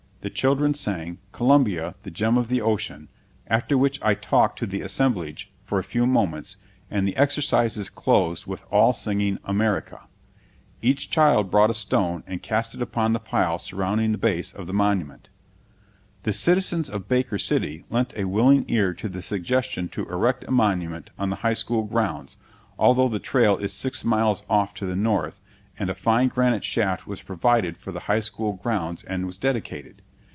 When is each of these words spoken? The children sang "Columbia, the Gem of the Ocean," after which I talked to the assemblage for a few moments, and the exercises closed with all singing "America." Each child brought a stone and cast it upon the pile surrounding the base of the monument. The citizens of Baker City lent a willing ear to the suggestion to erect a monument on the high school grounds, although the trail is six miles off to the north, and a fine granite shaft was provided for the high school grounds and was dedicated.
The 0.21 0.29
children 0.29 0.75
sang 0.75 1.17
"Columbia, 1.31 1.95
the 2.03 2.11
Gem 2.11 2.37
of 2.37 2.47
the 2.47 2.61
Ocean," 2.61 3.09
after 3.47 3.75
which 3.75 3.99
I 4.03 4.13
talked 4.13 4.59
to 4.59 4.67
the 4.67 4.81
assemblage 4.81 5.51
for 5.63 5.79
a 5.79 5.83
few 5.83 6.05
moments, 6.05 6.57
and 6.91 7.07
the 7.07 7.17
exercises 7.17 7.89
closed 7.89 8.45
with 8.45 8.63
all 8.69 8.93
singing 8.93 9.39
"America." 9.45 10.03
Each 10.79 11.09
child 11.09 11.49
brought 11.49 11.71
a 11.71 11.73
stone 11.73 12.23
and 12.27 12.43
cast 12.43 12.75
it 12.75 12.83
upon 12.83 13.13
the 13.13 13.19
pile 13.19 13.57
surrounding 13.57 14.11
the 14.11 14.19
base 14.19 14.51
of 14.53 14.67
the 14.67 14.75
monument. 14.75 15.29
The 16.21 16.33
citizens 16.33 16.87
of 16.87 17.07
Baker 17.07 17.39
City 17.39 17.83
lent 17.89 18.13
a 18.15 18.25
willing 18.25 18.65
ear 18.67 18.93
to 18.93 19.09
the 19.09 19.23
suggestion 19.23 19.89
to 19.89 20.05
erect 20.07 20.43
a 20.47 20.51
monument 20.51 21.09
on 21.17 21.31
the 21.31 21.37
high 21.37 21.53
school 21.55 21.81
grounds, 21.85 22.37
although 22.77 23.09
the 23.09 23.17
trail 23.17 23.57
is 23.57 23.73
six 23.73 24.05
miles 24.05 24.43
off 24.47 24.75
to 24.75 24.85
the 24.85 24.95
north, 24.95 25.41
and 25.79 25.89
a 25.89 25.95
fine 25.95 26.27
granite 26.27 26.63
shaft 26.63 27.07
was 27.07 27.23
provided 27.23 27.75
for 27.75 27.91
the 27.91 28.01
high 28.01 28.19
school 28.19 28.53
grounds 28.53 29.03
and 29.03 29.25
was 29.25 29.39
dedicated. 29.39 30.03